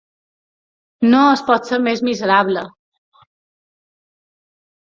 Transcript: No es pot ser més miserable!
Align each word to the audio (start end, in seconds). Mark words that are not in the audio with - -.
No 1.11 1.19
es 1.33 1.43
pot 1.51 1.69
ser 1.71 1.79
més 1.89 2.03
miserable! 2.09 2.65